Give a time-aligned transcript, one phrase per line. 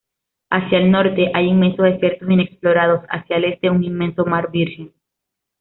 [0.49, 4.91] Hacia el norte, hay inmensos desiertos inexplorados, hacia el este un inmenso mar virgen.